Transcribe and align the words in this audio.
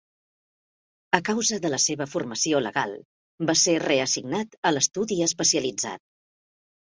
A 1.15 1.19
causa 1.27 1.59
de 1.65 1.69
la 1.73 1.79
seva 1.83 2.07
formació 2.13 2.61
legal, 2.67 2.95
va 3.51 3.55
ser 3.65 3.77
reassignat 3.83 4.59
a 4.69 4.71
l'estudi 4.79 5.19
especialitzat. 5.27 6.05